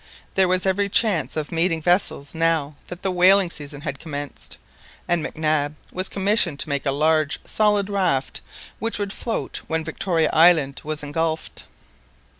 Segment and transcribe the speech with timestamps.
[0.33, 4.57] There was every chance of meeting vessels now that the whaling season had commenced,
[5.07, 8.41] and Mac Nab was commissioned to make a large solid raft
[8.79, 11.65] which would float when Victoria Island was engulfed.